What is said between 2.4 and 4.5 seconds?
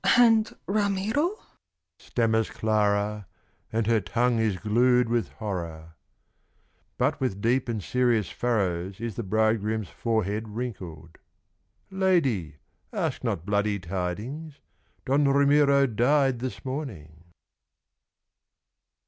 Clara, And her tongue